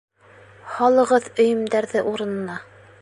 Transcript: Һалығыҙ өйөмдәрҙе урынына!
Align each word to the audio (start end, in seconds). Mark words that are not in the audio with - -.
Һалығыҙ 0.77 1.27
өйөмдәрҙе 1.45 2.03
урынына! 2.13 2.57